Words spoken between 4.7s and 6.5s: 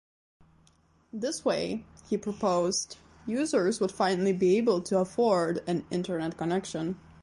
to afford an Internet